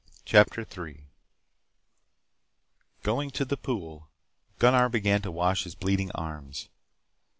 CHAPTER 0.25 0.63
3 0.63 1.05
Going 3.03 3.29
to 3.29 3.45
the 3.45 3.55
pool, 3.55 4.09
Gunnar 4.57 4.89
began 4.89 5.21
to 5.21 5.29
wash 5.29 5.63
his 5.65 5.75
bleeding 5.75 6.09
arms. 6.15 6.69